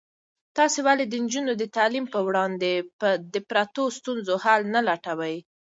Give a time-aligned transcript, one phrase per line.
[0.57, 2.71] تاسې ولې د نجونو د تعلیم په وړاندې
[3.33, 5.35] د پرتو ستونزو حل نه لټوئ؟